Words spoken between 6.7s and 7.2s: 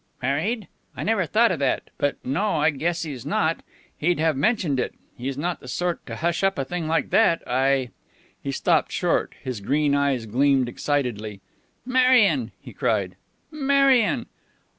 like